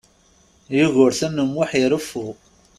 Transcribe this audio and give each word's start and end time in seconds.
Yugurten 0.77 1.35
U 1.43 1.45
Muḥ 1.47 1.69
ireffu. 1.81 2.27